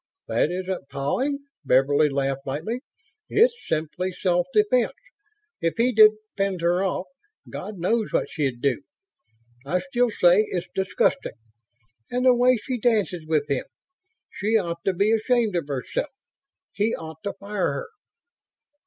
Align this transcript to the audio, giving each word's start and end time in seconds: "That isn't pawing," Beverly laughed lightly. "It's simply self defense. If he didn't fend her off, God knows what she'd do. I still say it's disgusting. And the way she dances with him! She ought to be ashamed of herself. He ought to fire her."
"That 0.27 0.49
isn't 0.49 0.89
pawing," 0.89 1.43
Beverly 1.63 2.09
laughed 2.09 2.47
lightly. 2.47 2.81
"It's 3.29 3.53
simply 3.67 4.11
self 4.11 4.47
defense. 4.51 4.95
If 5.61 5.75
he 5.77 5.91
didn't 5.91 6.17
fend 6.35 6.61
her 6.61 6.83
off, 6.83 7.05
God 7.51 7.77
knows 7.77 8.11
what 8.11 8.27
she'd 8.31 8.61
do. 8.61 8.81
I 9.63 9.77
still 9.77 10.09
say 10.09 10.47
it's 10.49 10.65
disgusting. 10.73 11.35
And 12.09 12.25
the 12.25 12.33
way 12.33 12.57
she 12.63 12.79
dances 12.79 13.27
with 13.27 13.47
him! 13.47 13.65
She 14.31 14.57
ought 14.57 14.83
to 14.85 14.93
be 14.93 15.11
ashamed 15.11 15.55
of 15.55 15.67
herself. 15.67 16.09
He 16.73 16.95
ought 16.95 17.21
to 17.23 17.33
fire 17.33 17.71
her." 17.73 17.87